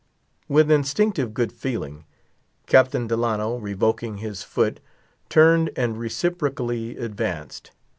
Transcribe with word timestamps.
With 0.49 0.71
instinctive 0.71 1.31
good 1.31 1.51
feeling, 1.53 2.05
Captain 2.65 3.05
Delano, 3.05 3.53
withdrawing 3.53 4.17
his 4.17 4.41
foot, 4.41 4.79
turned 5.29 5.69
and 5.75 5.95
reciprocally 5.99 6.97
advanced. 6.97 7.69